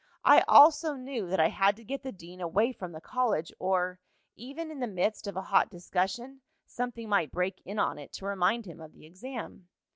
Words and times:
I 0.25 0.41
also 0.47 0.95
knew 0.95 1.27
that 1.27 1.39
I 1.39 1.49
had 1.49 1.75
to 1.75 1.83
get 1.83 2.01
the 2.01 2.11
dean 2.11 2.41
away 2.41 2.71
from 2.71 2.91
the 2.91 2.99
college, 3.01 3.53
or, 3.59 3.99
even 4.35 4.71
in 4.71 4.79
the 4.79 4.87
midst 4.87 5.27
of 5.27 5.37
a 5.37 5.43
hot 5.43 5.69
discussion, 5.69 6.41
something 6.65 7.07
might 7.07 7.31
break 7.31 7.61
in 7.65 7.77
on 7.77 7.99
it 7.99 8.11
to 8.13 8.25
remind 8.25 8.65
him 8.65 8.81
of 8.81 8.93
the 8.93 9.05
exam. 9.05 9.67